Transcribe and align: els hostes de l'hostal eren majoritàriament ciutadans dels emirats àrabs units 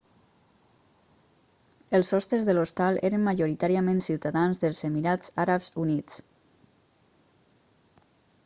els 1.97 2.09
hostes 2.19 2.47
de 2.47 2.55
l'hostal 2.55 2.97
eren 3.09 3.23
majoritàriament 3.27 4.01
ciutadans 4.07 4.63
dels 4.65 4.81
emirats 4.89 5.33
àrabs 5.45 5.71
units 5.85 6.17